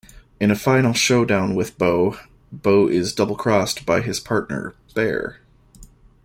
[0.39, 2.17] In a final showdown with Bo,
[2.51, 5.41] Bo is double-crossed by his partner, Bear.